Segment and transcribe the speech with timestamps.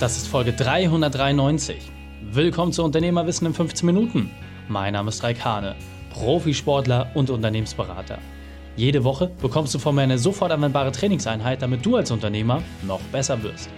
[0.00, 1.90] Das ist Folge 393.
[2.30, 4.30] Willkommen zu Unternehmerwissen in 15 Minuten.
[4.68, 5.74] Mein Name ist Raik Hane,
[6.10, 8.20] Profisportler und Unternehmensberater.
[8.76, 13.00] Jede Woche bekommst du von mir eine sofort anwendbare Trainingseinheit, damit du als Unternehmer noch
[13.10, 13.70] besser wirst.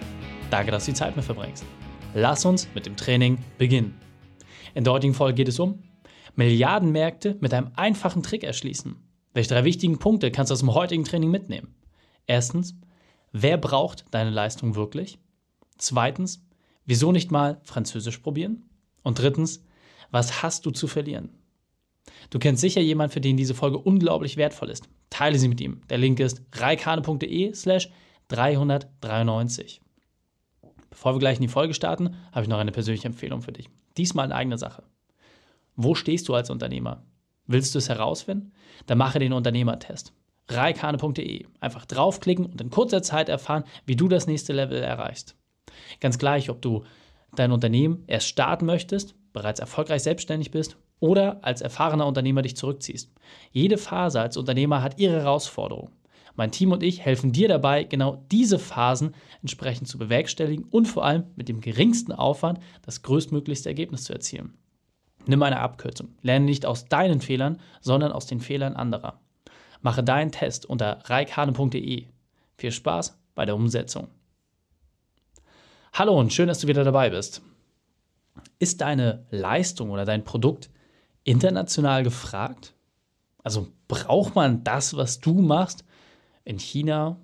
[0.50, 1.64] Danke, dass du die Zeit mit verbringst.
[2.12, 3.98] Lass uns mit dem Training beginnen.
[4.75, 5.82] In der heutigen Folge geht es um
[6.37, 8.95] Milliardenmärkte mit einem einfachen Trick erschließen.
[9.32, 11.75] Welche drei wichtigen Punkte kannst du aus dem heutigen Training mitnehmen?
[12.27, 12.75] Erstens,
[13.32, 15.18] wer braucht deine Leistung wirklich?
[15.80, 16.46] Zweitens,
[16.84, 18.68] wieso nicht mal Französisch probieren?
[19.02, 19.64] Und drittens,
[20.11, 21.30] was hast du zu verlieren?
[22.29, 24.88] Du kennst sicher jemanden, für den diese Folge unglaublich wertvoll ist.
[25.08, 25.80] Teile sie mit ihm.
[25.88, 27.88] Der Link ist reikane.de slash
[28.29, 29.80] 393.
[30.90, 33.70] Bevor wir gleich in die Folge starten, habe ich noch eine persönliche Empfehlung für dich.
[33.97, 34.83] Diesmal eine eigene Sache.
[35.77, 37.05] Wo stehst du als Unternehmer?
[37.47, 38.52] Willst du es herausfinden?
[38.86, 40.12] Dann mache den Unternehmertest.
[40.48, 41.47] reikane.de.
[41.60, 45.36] Einfach draufklicken und in kurzer Zeit erfahren, wie du das nächste Level erreichst.
[46.00, 46.84] Ganz gleich, ob du
[47.34, 53.12] dein Unternehmen erst starten möchtest, bereits erfolgreich selbstständig bist oder als erfahrener Unternehmer dich zurückziehst.
[53.52, 55.90] Jede Phase als Unternehmer hat ihre Herausforderung.
[56.36, 61.04] Mein Team und ich helfen dir dabei, genau diese Phasen entsprechend zu bewerkstelligen und vor
[61.04, 64.55] allem mit dem geringsten Aufwand das größtmöglichste Ergebnis zu erzielen.
[65.27, 66.14] Nimm eine Abkürzung.
[66.22, 69.20] Lerne nicht aus deinen Fehlern, sondern aus den Fehlern anderer.
[69.82, 72.06] Mache deinen Test unter reikhane.de.
[72.56, 74.08] Viel Spaß bei der Umsetzung.
[75.92, 77.42] Hallo und schön, dass du wieder dabei bist.
[78.60, 80.70] Ist deine Leistung oder dein Produkt
[81.24, 82.74] international gefragt?
[83.42, 85.84] Also braucht man das, was du machst,
[86.44, 87.18] in China,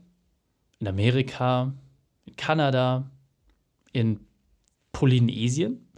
[0.80, 1.72] in Amerika,
[2.24, 3.08] in Kanada,
[3.92, 4.20] in
[4.92, 5.88] Polynesien?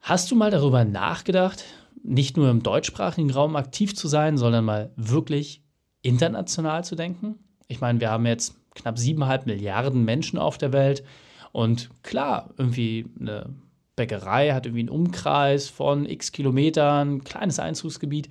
[0.00, 1.64] Hast du mal darüber nachgedacht,
[2.04, 5.62] nicht nur im deutschsprachigen Raum aktiv zu sein, sondern mal wirklich
[6.00, 7.40] international zu denken?
[7.66, 11.04] Ich meine, wir haben jetzt knapp siebeneinhalb Milliarden Menschen auf der Welt.
[11.52, 13.54] Und klar, irgendwie eine
[13.96, 18.28] Bäckerei hat irgendwie einen Umkreis von x Kilometern, kleines Einzugsgebiet.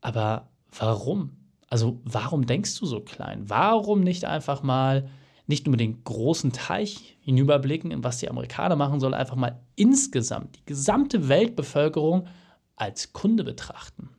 [0.00, 0.48] Aber
[0.78, 1.36] warum?
[1.68, 3.48] Also warum denkst du so klein?
[3.48, 5.08] Warum nicht einfach mal
[5.48, 10.56] nicht nur den großen Teich hinüberblicken, in was die Amerikaner machen, sondern einfach mal insgesamt
[10.56, 12.28] die gesamte Weltbevölkerung
[12.76, 14.10] als Kunde betrachten?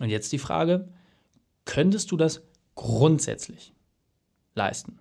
[0.00, 0.88] Und jetzt die Frage,
[1.64, 2.42] könntest du das
[2.74, 3.74] grundsätzlich
[4.54, 4.98] leisten?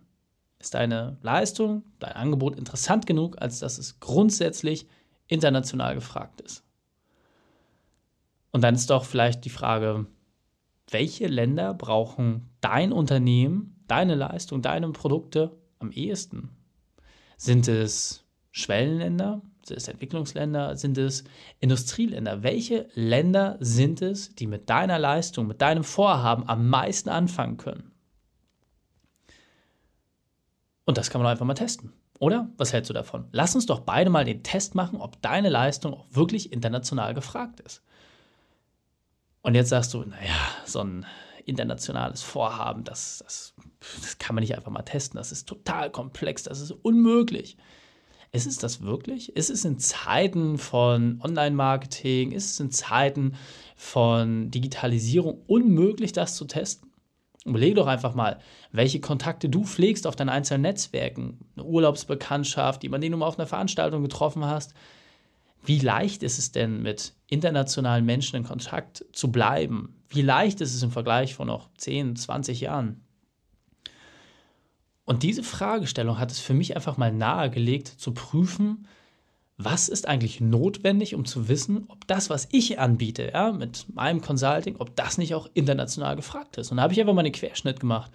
[0.60, 4.88] Ist deine Leistung, dein Angebot interessant genug, als dass es grundsätzlich
[5.28, 6.64] international gefragt ist?
[8.52, 10.06] Und dann ist doch vielleicht die Frage,
[10.90, 16.50] welche Länder brauchen dein Unternehmen, deine Leistung, deine Produkte am ehesten?
[17.36, 19.42] Sind es Schwellenländer?
[19.66, 20.76] Sind es Entwicklungsländer?
[20.76, 21.24] Sind es
[21.60, 22.44] Industrieländer?
[22.44, 27.92] Welche Länder sind es, die mit deiner Leistung, mit deinem Vorhaben am meisten anfangen können?
[30.86, 31.94] Und das kann man einfach mal testen.
[32.20, 32.50] Oder?
[32.58, 33.28] Was hältst du davon?
[33.32, 37.60] Lass uns doch beide mal den Test machen, ob deine Leistung auch wirklich international gefragt
[37.62, 37.82] ist.
[39.42, 40.36] Und jetzt sagst du, naja,
[40.66, 41.06] so ein
[41.46, 43.54] internationales Vorhaben, das, das,
[44.02, 45.18] das kann man nicht einfach mal testen.
[45.18, 47.58] Das ist total komplex, das ist unmöglich.
[48.36, 49.36] Ist es das wirklich?
[49.36, 53.36] Ist es in Zeiten von Online-Marketing, ist es in Zeiten
[53.76, 56.92] von Digitalisierung unmöglich, das zu testen?
[57.46, 58.40] Überlege doch einfach mal,
[58.72, 61.46] welche Kontakte du pflegst auf deinen einzelnen Netzwerken.
[61.56, 64.74] Eine Urlaubsbekanntschaft, man den du mal auf einer Veranstaltung getroffen hast.
[65.64, 70.02] Wie leicht ist es denn, mit internationalen Menschen in Kontakt zu bleiben?
[70.10, 73.06] Wie leicht ist es im Vergleich von noch 10, 20 Jahren?
[75.06, 78.88] Und diese Fragestellung hat es für mich einfach mal nahegelegt, zu prüfen,
[79.58, 84.22] was ist eigentlich notwendig, um zu wissen, ob das, was ich anbiete, ja, mit meinem
[84.22, 86.72] Consulting, ob das nicht auch international gefragt ist.
[86.72, 88.12] Und da habe ich einfach mal einen Querschnitt gemacht.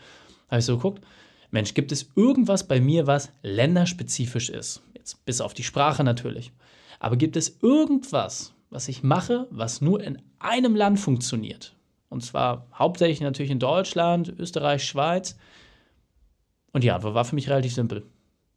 [0.46, 1.04] Da habe ich so geguckt,
[1.50, 4.82] Mensch, gibt es irgendwas bei mir, was länderspezifisch ist?
[4.94, 6.52] Jetzt bis auf die Sprache natürlich.
[7.00, 11.74] Aber gibt es irgendwas, was ich mache, was nur in einem Land funktioniert?
[12.10, 15.36] Und zwar hauptsächlich natürlich in Deutschland, Österreich, Schweiz.
[16.72, 18.06] Und die Antwort war für mich relativ simpel.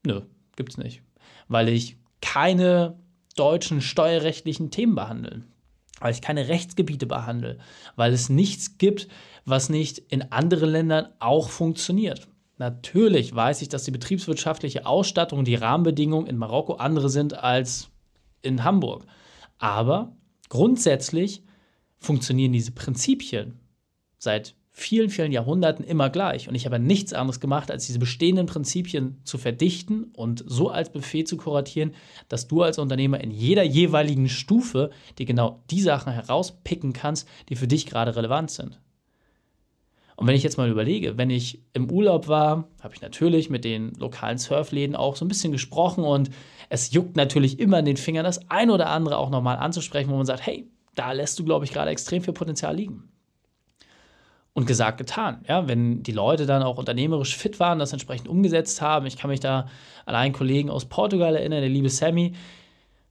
[0.05, 0.21] Nö,
[0.55, 1.01] gibt's nicht.
[1.47, 2.99] Weil ich keine
[3.35, 5.51] deutschen steuerrechtlichen Themen behandeln,
[5.99, 7.57] weil ich keine Rechtsgebiete behandle,
[7.95, 9.07] weil es nichts gibt,
[9.45, 12.27] was nicht in anderen Ländern auch funktioniert.
[12.57, 17.89] Natürlich weiß ich, dass die betriebswirtschaftliche Ausstattung und die Rahmenbedingungen in Marokko andere sind als
[18.43, 19.05] in Hamburg.
[19.57, 20.15] Aber
[20.49, 21.43] grundsätzlich
[21.97, 23.59] funktionieren diese Prinzipien
[24.17, 26.49] seit vielen, vielen Jahrhunderten immer gleich.
[26.49, 30.91] Und ich habe nichts anderes gemacht, als diese bestehenden Prinzipien zu verdichten und so als
[30.91, 31.93] Buffet zu kuratieren,
[32.27, 37.55] dass du als Unternehmer in jeder jeweiligen Stufe dir genau die Sachen herauspicken kannst, die
[37.55, 38.79] für dich gerade relevant sind.
[40.15, 43.65] Und wenn ich jetzt mal überlege, wenn ich im Urlaub war, habe ich natürlich mit
[43.65, 46.29] den lokalen Surfläden auch so ein bisschen gesprochen und
[46.69, 50.17] es juckt natürlich immer in den Fingern, das ein oder andere auch nochmal anzusprechen, wo
[50.17, 53.10] man sagt, hey, da lässt du, glaube ich, gerade extrem viel Potenzial liegen.
[54.53, 55.45] Und gesagt, getan.
[55.47, 59.05] Ja, wenn die Leute dann auch unternehmerisch fit waren, das entsprechend umgesetzt haben.
[59.05, 59.67] Ich kann mich da
[60.05, 62.33] an einen Kollegen aus Portugal erinnern, der liebe Sammy,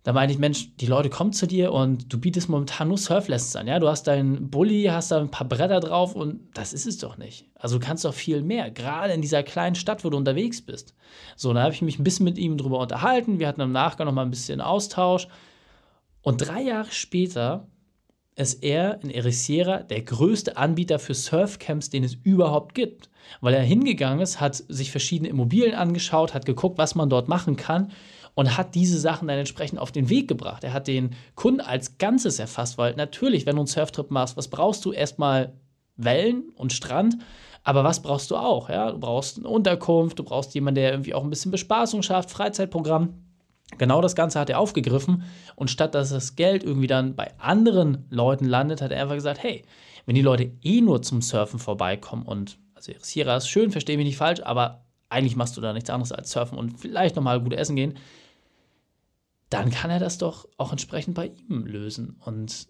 [0.02, 3.56] da meinte ich, Mensch, die Leute kommen zu dir und du bietest momentan nur Surflessons
[3.56, 3.66] an.
[3.66, 6.96] Ja, du hast deinen Bulli, hast da ein paar Bretter drauf und das ist es
[6.96, 7.46] doch nicht.
[7.54, 10.94] Also du kannst doch viel mehr, gerade in dieser kleinen Stadt, wo du unterwegs bist.
[11.36, 13.38] So, da habe ich mich ein bisschen mit ihm drüber unterhalten.
[13.38, 15.28] Wir hatten im Nachgang noch mal ein bisschen Austausch.
[16.22, 17.66] Und drei Jahre später
[18.40, 23.08] ist er in Ericeira der größte Anbieter für Surfcamps, den es überhaupt gibt.
[23.40, 27.56] Weil er hingegangen ist, hat sich verschiedene Immobilien angeschaut, hat geguckt, was man dort machen
[27.56, 27.92] kann
[28.34, 30.64] und hat diese Sachen dann entsprechend auf den Weg gebracht.
[30.64, 34.48] Er hat den Kunden als Ganzes erfasst, weil natürlich, wenn du einen Surftrip machst, was
[34.48, 34.92] brauchst du?
[34.92, 35.52] Erstmal
[35.96, 37.18] Wellen und Strand.
[37.62, 38.70] Aber was brauchst du auch?
[38.70, 38.90] Ja?
[38.92, 43.29] Du brauchst eine Unterkunft, du brauchst jemanden, der irgendwie auch ein bisschen Bespaßung schafft, Freizeitprogramm.
[43.78, 45.22] Genau das Ganze hat er aufgegriffen
[45.56, 49.42] und statt dass das Geld irgendwie dann bei anderen Leuten landet, hat er einfach gesagt,
[49.42, 49.64] hey,
[50.06, 54.06] wenn die Leute eh nur zum Surfen vorbeikommen und also Sierra ist schön, verstehe mich
[54.06, 57.52] nicht falsch, aber eigentlich machst du da nichts anderes als surfen und vielleicht nochmal gut
[57.52, 57.94] essen gehen,
[59.50, 62.16] dann kann er das doch auch entsprechend bei ihm lösen.
[62.24, 62.68] Und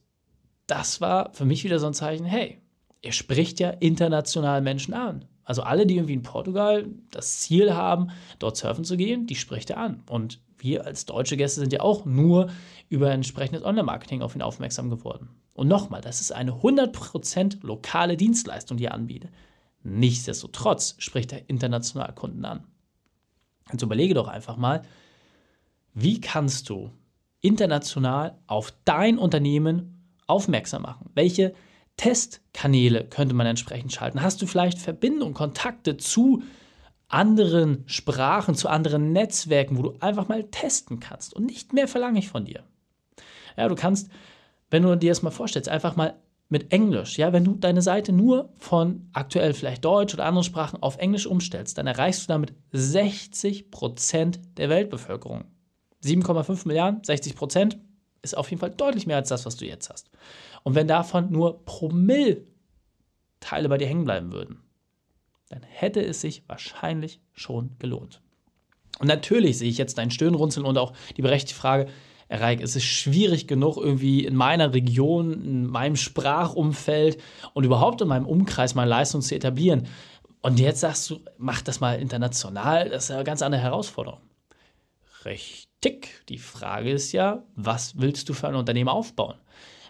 [0.67, 2.58] das war für mich wieder so ein Zeichen, hey,
[3.02, 5.26] er spricht ja international Menschen an.
[5.44, 8.08] Also alle, die irgendwie in Portugal das Ziel haben,
[8.38, 10.02] dort surfen zu gehen, die spricht er an.
[10.08, 12.50] Und wir als deutsche Gäste sind ja auch nur
[12.88, 15.31] über entsprechendes Online-Marketing auf ihn aufmerksam geworden.
[15.54, 19.31] Und nochmal, das ist eine 100% lokale Dienstleistung, die er anbietet.
[19.82, 22.64] Nichtsdestotrotz spricht er international Kunden an.
[23.69, 24.82] Also überlege doch einfach mal,
[25.94, 26.90] wie kannst du
[27.40, 31.10] international auf dein Unternehmen aufmerksam machen?
[31.14, 31.54] Welche
[31.96, 34.22] Testkanäle könnte man entsprechend schalten?
[34.22, 36.42] Hast du vielleicht Verbindungen, Kontakte zu
[37.08, 41.34] anderen Sprachen, zu anderen Netzwerken, wo du einfach mal testen kannst?
[41.34, 42.62] Und nicht mehr verlange ich von dir.
[43.56, 44.10] Ja, du kannst,
[44.70, 46.14] wenn du dir das mal vorstellst, einfach mal
[46.48, 50.82] mit Englisch, ja, wenn du deine Seite nur von aktuell vielleicht Deutsch oder anderen Sprachen
[50.82, 55.44] auf Englisch umstellst, dann erreichst du damit 60 Prozent der Weltbevölkerung.
[56.02, 57.78] 7,5 Milliarden, 60 Prozent,
[58.22, 60.11] ist auf jeden Fall deutlich mehr als das, was du jetzt hast.
[60.62, 62.44] Und wenn davon nur Promille
[63.40, 64.61] Teile bei dir hängen bleiben würden,
[65.49, 68.20] dann hätte es sich wahrscheinlich schon gelohnt.
[68.99, 71.88] Und natürlich sehe ich jetzt dein Stirnrunzeln und auch die berechtigte Frage,
[72.32, 77.20] Reik, es ist schwierig genug, irgendwie in meiner Region, in meinem Sprachumfeld
[77.55, 79.88] und überhaupt in meinem Umkreis meine Leistung zu etablieren.
[80.40, 84.20] Und jetzt sagst du, mach das mal international, das ist eine ganz andere Herausforderung.
[85.25, 86.25] Richtig.
[86.28, 89.37] Die Frage ist ja, was willst du für ein Unternehmen aufbauen?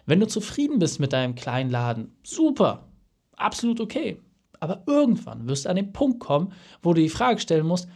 [0.07, 2.89] Wenn du zufrieden bist mit deinem kleinen Laden, super,
[3.37, 4.21] absolut okay.
[4.59, 7.89] Aber irgendwann wirst du an den Punkt kommen, wo du die Frage stellen musst,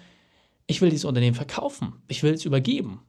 [0.66, 3.02] ich will dieses Unternehmen verkaufen, ich will es übergeben.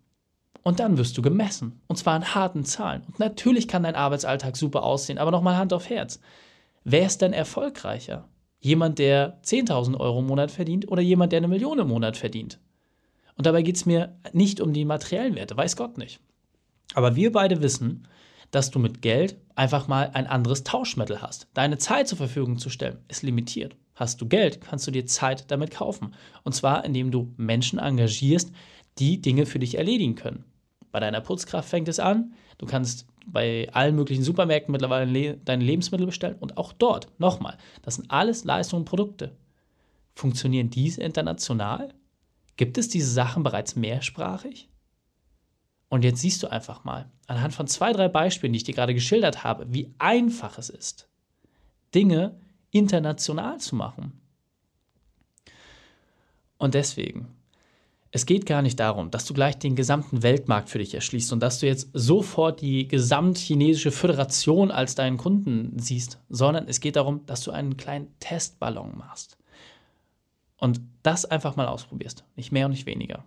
[0.64, 1.80] Und dann wirst du gemessen.
[1.88, 3.04] Und zwar in harten Zahlen.
[3.06, 6.20] Und natürlich kann dein Arbeitsalltag super aussehen, aber nochmal Hand auf Herz.
[6.84, 8.28] Wer ist denn erfolgreicher?
[8.60, 12.60] Jemand, der 10.000 Euro im Monat verdient oder jemand, der eine Million im Monat verdient?
[13.38, 16.20] Und dabei geht es mir nicht um die materiellen Werte, weiß Gott nicht.
[16.94, 18.08] Aber wir beide wissen,
[18.52, 21.48] dass du mit Geld einfach mal ein anderes Tauschmittel hast.
[21.54, 23.76] Deine Zeit zur Verfügung zu stellen ist limitiert.
[23.96, 26.14] Hast du Geld, kannst du dir Zeit damit kaufen.
[26.44, 28.52] Und zwar, indem du Menschen engagierst,
[28.98, 30.46] die Dinge für dich erledigen können.
[30.92, 32.34] Bei deiner Putzkraft fängt es an.
[32.58, 37.10] Du kannst bei allen möglichen Supermärkten mittlerweile deine Lebensmittel bestellen und auch dort.
[37.18, 39.36] Nochmal, das sind alles Leistungen und Produkte.
[40.14, 41.94] Funktionieren diese international?
[42.58, 44.70] Gibt es diese Sachen bereits mehrsprachig?
[45.90, 48.94] Und jetzt siehst du einfach mal, anhand von zwei, drei Beispielen, die ich dir gerade
[48.94, 51.08] geschildert habe, wie einfach es ist,
[51.94, 52.40] Dinge
[52.72, 54.20] international zu machen.
[56.58, 57.28] Und deswegen,
[58.12, 61.42] es geht gar nicht darum, dass du gleich den gesamten Weltmarkt für dich erschließt und
[61.42, 67.26] dass du jetzt sofort die gesamtchinesische Föderation als deinen Kunden siehst, sondern es geht darum,
[67.26, 69.38] dass du einen kleinen Testballon machst.
[70.58, 72.24] Und das einfach mal ausprobierst.
[72.36, 73.24] Nicht mehr und nicht weniger.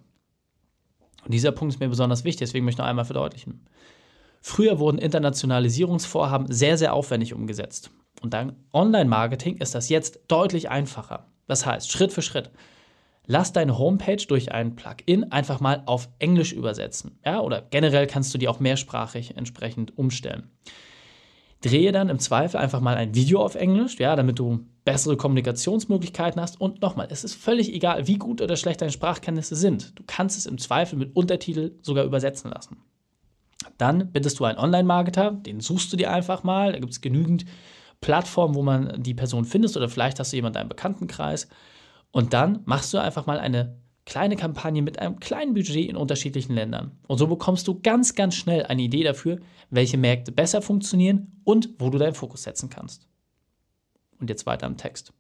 [1.25, 3.67] Und dieser Punkt ist mir besonders wichtig, deswegen möchte ich noch einmal verdeutlichen.
[4.41, 7.91] Früher wurden Internationalisierungsvorhaben sehr, sehr aufwendig umgesetzt.
[8.23, 11.27] Und dank Online-Marketing ist das jetzt deutlich einfacher.
[11.47, 12.51] Das heißt, Schritt für Schritt.
[13.27, 17.19] Lass deine Homepage durch ein Plugin einfach mal auf Englisch übersetzen.
[17.25, 20.51] Ja, oder generell kannst du die auch mehrsprachig entsprechend umstellen.
[21.61, 26.41] Drehe dann im Zweifel einfach mal ein Video auf Englisch, ja, damit du bessere Kommunikationsmöglichkeiten
[26.41, 26.61] hast.
[26.61, 29.99] Und nochmal, es ist völlig egal, wie gut oder schlecht deine Sprachkenntnisse sind.
[29.99, 32.79] Du kannst es im Zweifel mit Untertitel sogar übersetzen lassen.
[33.77, 36.73] Dann bittest du einen Online-Marketer, den suchst du dir einfach mal.
[36.73, 37.45] Da gibt es genügend
[38.01, 41.49] Plattform, wo man die Person findet oder vielleicht hast du jemanden in deinem Bekanntenkreis
[42.13, 43.77] und dann machst du einfach mal eine
[44.09, 46.93] kleine Kampagne mit einem kleinen Budget in unterschiedlichen Ländern.
[47.07, 49.39] Und so bekommst du ganz, ganz schnell eine Idee dafür,
[49.69, 53.07] welche Märkte besser funktionieren und wo du deinen Fokus setzen kannst.
[54.19, 55.13] Und jetzt weiter im Text.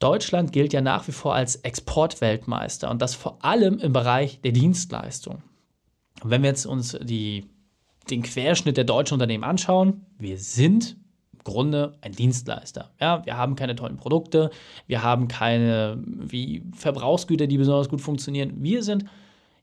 [0.00, 4.50] Deutschland gilt ja nach wie vor als Exportweltmeister und das vor allem im Bereich der
[4.50, 5.40] Dienstleistung.
[6.20, 7.48] Und wenn wir jetzt uns die,
[8.10, 10.96] den Querschnitt der deutschen Unternehmen anschauen, wir sind
[11.44, 12.90] Grunde ein Dienstleister.
[13.00, 14.50] Ja, wir haben keine tollen Produkte,
[14.86, 18.54] wir haben keine wie Verbrauchsgüter, die besonders gut funktionieren.
[18.62, 19.04] Wir sind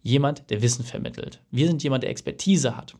[0.02, 1.42] jemand, der Wissen vermittelt.
[1.52, 2.96] Wir sind jemand, der Expertise hat.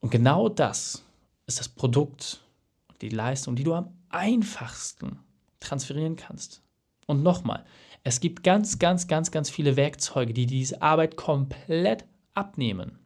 [0.00, 1.04] Und genau das
[1.46, 2.40] ist das Produkt
[2.88, 5.18] und die Leistung, die du am einfachsten
[5.60, 6.62] transferieren kannst.
[7.06, 7.64] Und nochmal,
[8.02, 12.99] es gibt ganz, ganz, ganz, ganz viele Werkzeuge, die diese Arbeit komplett abnehmen.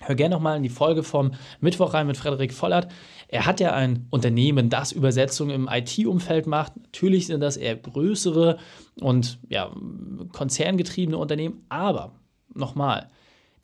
[0.00, 2.88] Hör gerne nochmal in die Folge vom Mittwoch rein mit Frederik Vollert.
[3.28, 6.76] Er hat ja ein Unternehmen, das Übersetzungen im IT-Umfeld macht.
[6.76, 8.58] Natürlich sind das eher größere
[9.00, 9.70] und ja,
[10.32, 12.12] konzerngetriebene Unternehmen, aber
[12.52, 13.08] nochmal,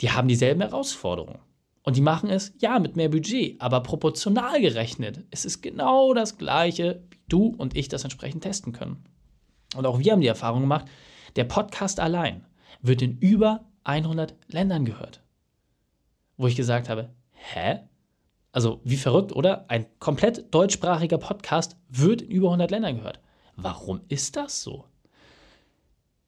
[0.01, 1.41] die haben dieselben Herausforderungen.
[1.83, 5.25] Und die machen es, ja, mit mehr Budget, aber proportional gerechnet.
[5.31, 9.05] Es ist genau das Gleiche, wie du und ich das entsprechend testen können.
[9.77, 10.87] Und auch wir haben die Erfahrung gemacht,
[11.37, 12.45] der Podcast allein
[12.83, 15.23] wird in über 100 Ländern gehört.
[16.41, 17.81] Wo ich gesagt habe, hä?
[18.51, 19.67] Also wie verrückt, oder?
[19.69, 23.21] Ein komplett deutschsprachiger Podcast wird in über 100 Ländern gehört.
[23.57, 24.87] Warum ist das so?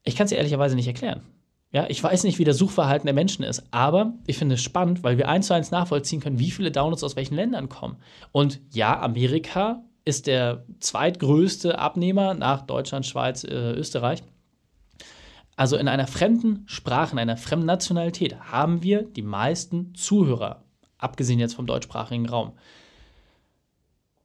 [0.05, 1.23] Ich kann es dir ehrlicherweise nicht erklären.
[1.71, 5.03] Ja, ich weiß nicht, wie das Suchverhalten der Menschen ist, aber ich finde es spannend,
[5.03, 7.97] weil wir eins zu eins nachvollziehen können, wie viele Downloads aus welchen Ländern kommen.
[8.33, 14.23] Und ja, Amerika ist der zweitgrößte Abnehmer nach Deutschland, Schweiz, äh, Österreich.
[15.57, 20.65] Also in einer fremden Sprache, in einer fremden Nationalität haben wir die meisten Zuhörer,
[20.99, 22.53] abgesehen jetzt vom deutschsprachigen Raum.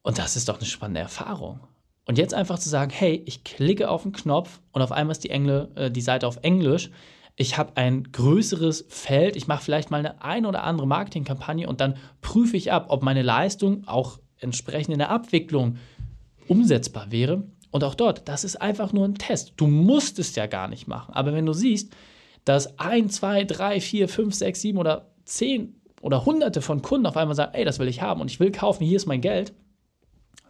[0.04, 1.60] Und das ist doch eine spannende Erfahrung.
[2.06, 5.26] Und jetzt einfach zu sagen, hey, ich klicke auf den Knopf und auf einmal ist
[5.26, 6.90] die, Engl äh, die Seite auf Englisch.
[7.36, 11.82] Ich habe ein größeres Feld, ich mache vielleicht mal eine ein oder andere Marketingkampagne und
[11.82, 15.78] dann prüfe ich ab, ob meine Leistung auch entsprechend in der Abwicklung
[16.48, 17.44] umsetzbar wäre.
[17.72, 19.54] Und auch dort, das ist einfach nur ein Test.
[19.58, 21.14] Du musst es ja gar nicht machen.
[21.14, 21.94] Aber wenn du siehst,
[22.46, 27.18] dass ein, zwei, drei, vier, fünf, sechs, sieben oder zehn oder hunderte von Kunden auf
[27.18, 29.54] einmal sagen, ey, das will ich haben und ich will kaufen, hier ist mein Geld,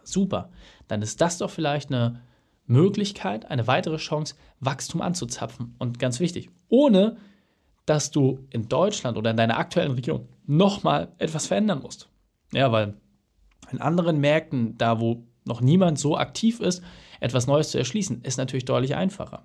[0.04, 0.50] super.
[0.86, 2.22] Dann ist das doch vielleicht eine
[2.66, 5.74] Möglichkeit, eine weitere Chance, Wachstum anzuzapfen.
[5.78, 7.16] Und ganz wichtig, ohne
[7.86, 12.08] dass du in Deutschland oder in deiner aktuellen Region nochmal etwas verändern musst.
[12.52, 12.94] Ja, weil
[13.70, 16.82] in anderen Märkten, da wo noch niemand so aktiv ist,
[17.20, 19.44] etwas Neues zu erschließen, ist natürlich deutlich einfacher.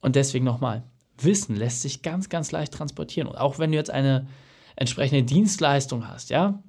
[0.00, 0.84] Und deswegen nochmal,
[1.16, 3.28] Wissen lässt sich ganz, ganz leicht transportieren.
[3.28, 4.28] Und auch wenn du jetzt eine
[4.76, 6.62] entsprechende Dienstleistung hast, ja,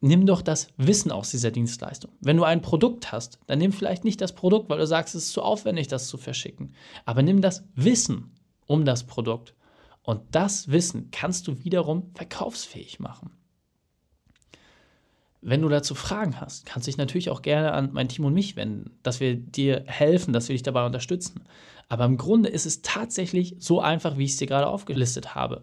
[0.00, 2.12] nimm doch das Wissen aus dieser Dienstleistung.
[2.20, 5.24] Wenn du ein Produkt hast, dann nimm vielleicht nicht das Produkt, weil du sagst, es
[5.24, 6.74] ist zu aufwendig, das zu verschicken.
[7.06, 9.54] Aber nimm das Wissen um das Produkt.
[10.02, 13.30] Und das Wissen kannst du wiederum verkaufsfähig machen.
[15.46, 18.32] Wenn du dazu Fragen hast, kannst du dich natürlich auch gerne an mein Team und
[18.32, 21.44] mich wenden, dass wir dir helfen, dass wir dich dabei unterstützen.
[21.90, 25.62] Aber im Grunde ist es tatsächlich so einfach, wie ich es dir gerade aufgelistet habe.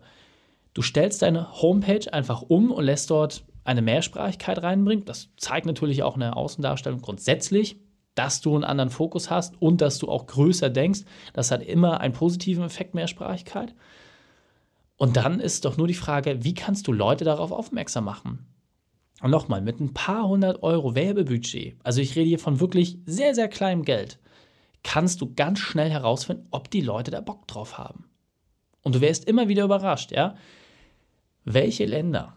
[0.76, 5.06] Du stellst deine Homepage einfach um und lässt dort eine Mehrsprachigkeit reinbringen.
[5.06, 7.80] Das zeigt natürlich auch eine Außendarstellung grundsätzlich,
[8.14, 11.02] dass du einen anderen Fokus hast und dass du auch größer denkst.
[11.34, 13.74] Das hat immer einen positiven Effekt Mehrsprachigkeit.
[14.96, 18.46] Und dann ist doch nur die Frage, wie kannst du Leute darauf aufmerksam machen?
[19.22, 23.36] Und nochmal, mit ein paar hundert Euro Werbebudget, also ich rede hier von wirklich sehr,
[23.36, 24.20] sehr kleinem Geld,
[24.84, 28.06] kannst du ganz schnell herausfinden, ob die Leute da Bock drauf haben.
[28.82, 30.36] Und du wärst immer wieder überrascht, ja,
[31.46, 32.34] welche Länder,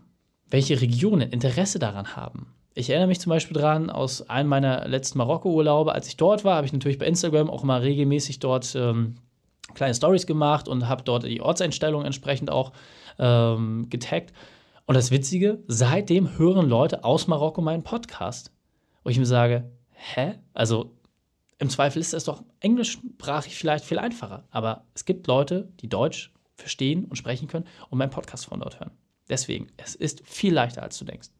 [0.51, 2.55] welche Regionen Interesse daran haben.
[2.75, 6.57] Ich erinnere mich zum Beispiel daran, aus einem meiner letzten Marokko-Urlaube, als ich dort war,
[6.57, 9.15] habe ich natürlich bei Instagram auch immer regelmäßig dort ähm,
[9.75, 12.73] kleine Stories gemacht und habe dort die Ortseinstellungen entsprechend auch
[13.19, 14.33] ähm, getaggt.
[14.87, 18.53] Und das Witzige, seitdem hören Leute aus Marokko meinen Podcast.
[19.03, 20.39] Wo ich mir sage, hä?
[20.53, 20.95] Also
[21.59, 24.45] im Zweifel ist das doch englischsprachig vielleicht viel einfacher.
[24.51, 28.79] Aber es gibt Leute, die Deutsch verstehen und sprechen können und meinen Podcast von dort
[28.79, 28.91] hören.
[29.29, 31.31] Deswegen, es ist viel leichter, als du denkst.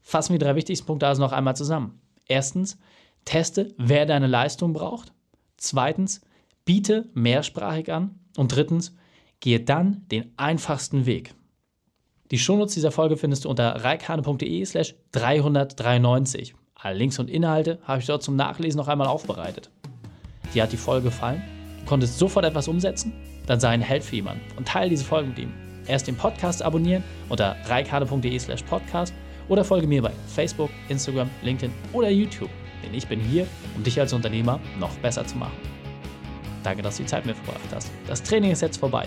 [0.00, 2.00] Fassen wir die drei wichtigsten Punkte also noch einmal zusammen.
[2.26, 2.78] Erstens,
[3.26, 5.12] teste, wer deine Leistung braucht.
[5.58, 6.22] Zweitens,
[6.64, 8.18] biete mehrsprachig an.
[8.38, 8.94] Und drittens,
[9.40, 11.34] gehe dann den einfachsten Weg.
[12.32, 16.54] Die Shownotes dieser Folge findest du unter reikane.de slash 393.
[16.74, 19.70] Alle Links und Inhalte habe ich dort zum Nachlesen noch einmal aufbereitet.
[20.52, 21.42] Dir hat die Folge gefallen?
[21.80, 23.12] Du konntest sofort etwas umsetzen?
[23.46, 25.52] Dann sei ein Held für jemanden und teile diese Folge mit ihm.
[25.86, 29.14] Erst den Podcast abonnieren unter reikane.de slash podcast
[29.48, 32.50] oder folge mir bei Facebook, Instagram, LinkedIn oder YouTube,
[32.84, 35.56] denn ich bin hier, um dich als Unternehmer noch besser zu machen.
[36.64, 37.92] Danke, dass du die Zeit mit mir verbracht hast.
[38.08, 39.06] Das Training ist jetzt vorbei.